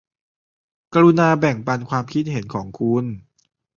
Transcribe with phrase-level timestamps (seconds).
[0.93, 3.05] กรุณาแบ่งปันความคิดเห็นของคุณ